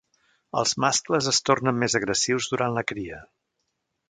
[0.61, 3.21] Els mascles es tornen més agressius durant la cria.